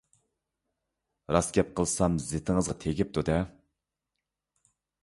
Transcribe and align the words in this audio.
راست 1.37 1.53
گەپ 1.59 1.69
قىلسام 1.81 2.17
زىتىڭىزغا 2.31 2.77
تېگىپتۇ-دە! 2.87 3.39